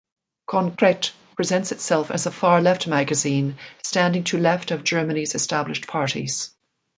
[0.49, 6.49] "Konkret" presents itself as a far-left magazine, standing to left of Germany's established parties.